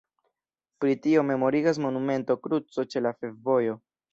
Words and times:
Pri 0.83 0.95
tio 1.03 1.25
memorigas 1.27 1.81
monumento 1.87 2.39
kruco 2.47 2.89
ĉe 2.95 3.07
la 3.09 3.17
ĉefvojo. 3.21 3.79